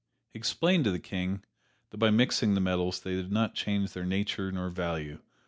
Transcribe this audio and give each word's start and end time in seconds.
He 0.33 0.39
explained 0.39 0.83
to 0.85 0.91
the 0.91 0.97
King 0.97 1.43
that 1.91 1.99
by 1.99 2.09
mixing 2.09 2.55
the 2.55 2.59
metals 2.59 2.99
they 2.99 3.11
did 3.13 3.31
not 3.31 3.53
change 3.53 3.91
their 3.93 4.03
nature 4.03 4.51
nor 4.51 4.71
value. 4.71 5.19